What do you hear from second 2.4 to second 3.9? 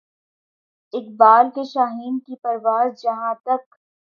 پرواز جہاں تک